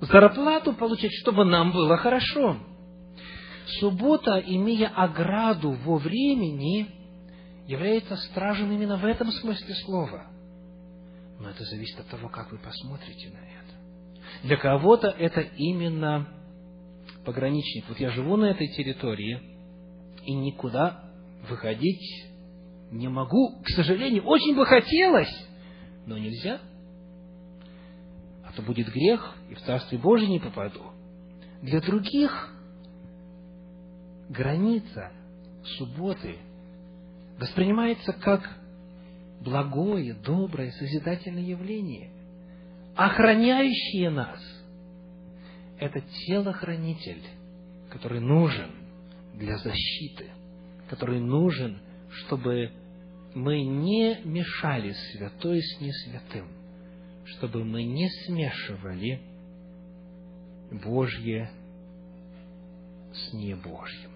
[0.00, 2.58] зарплату получает, чтобы нам было хорошо.
[3.80, 6.88] Суббота, имея ограду во времени,
[7.66, 10.26] является стражем именно в этом смысле слова.
[11.38, 14.42] Но это зависит от того, как вы посмотрите на это.
[14.44, 16.28] Для кого-то это именно
[17.24, 17.84] пограничник.
[17.88, 19.51] Вот я живу на этой территории
[20.24, 21.04] и никуда
[21.48, 22.32] выходить
[22.90, 23.60] не могу.
[23.62, 25.32] К сожалению, очень бы хотелось,
[26.06, 26.60] но нельзя.
[28.44, 30.92] А то будет грех, и в Царствие Божие не попаду.
[31.62, 32.54] Для других
[34.28, 35.12] граница
[35.78, 36.36] субботы
[37.38, 38.58] воспринимается как
[39.40, 42.10] благое, доброе, созидательное явление,
[42.94, 44.40] охраняющее нас.
[45.78, 47.22] Это телохранитель,
[47.90, 48.81] который нужен
[49.34, 50.30] для защиты,
[50.88, 51.78] который нужен,
[52.10, 52.70] чтобы
[53.34, 56.48] мы не мешали святой с несвятым,
[57.24, 59.20] чтобы мы не смешивали
[60.84, 61.50] Божье
[63.12, 64.10] с небожьим.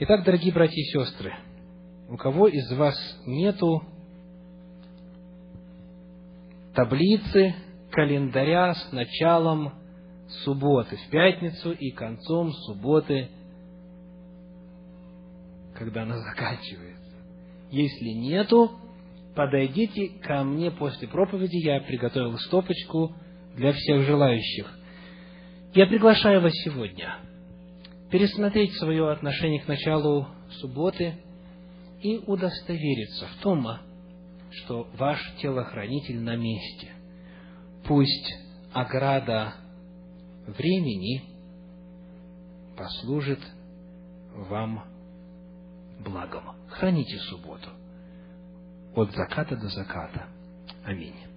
[0.00, 1.34] Итак, дорогие братья и сестры,
[2.08, 2.96] у кого из вас
[3.26, 3.82] нету
[6.74, 7.54] таблицы,
[7.90, 9.74] календаря с началом
[10.44, 13.28] субботы в пятницу и концом субботы,
[15.80, 17.16] когда она заканчивается.
[17.70, 18.70] Если нету,
[19.34, 23.14] подойдите ко мне после проповеди, я приготовил стопочку
[23.56, 24.70] для всех желающих.
[25.72, 27.16] Я приглашаю вас сегодня–
[28.10, 30.26] пересмотреть свое отношение к началу
[30.60, 31.14] субботы
[32.02, 33.66] и удостовериться в том,
[34.50, 36.88] что ваш телохранитель на месте.
[37.86, 38.34] Пусть
[38.74, 39.54] ограда
[40.46, 41.22] времени
[42.76, 43.40] послужит
[44.34, 44.84] вам
[46.00, 46.44] благом.
[46.68, 47.70] Храните субботу
[48.96, 50.26] от заката до заката.
[50.84, 51.29] Аминь.